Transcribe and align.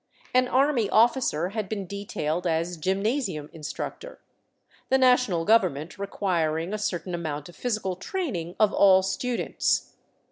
An 0.33 0.47
army 0.47 0.89
officer 0.89 1.49
had 1.49 1.69
been 1.69 1.85
detailed 1.85 2.47
as 2.47 2.75
gymna 2.75 3.17
sium 3.17 3.51
instructor, 3.51 4.19
the 4.89 4.97
national 4.97 5.45
government 5.45 5.99
requiring 5.99 6.73
a 6.73 6.79
certain 6.79 7.13
amount 7.13 7.49
of 7.49 7.55
physical 7.55 7.95
training 7.95 8.55
of 8.59 8.73
all 8.73 9.03
students. 9.03 9.93